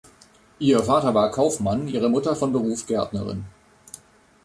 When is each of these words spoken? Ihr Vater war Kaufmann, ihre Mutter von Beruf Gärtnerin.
Ihr 0.57 0.79
Vater 0.81 1.13
war 1.13 1.29
Kaufmann, 1.29 1.87
ihre 1.87 2.09
Mutter 2.09 2.35
von 2.35 2.51
Beruf 2.51 2.87
Gärtnerin. 2.87 3.45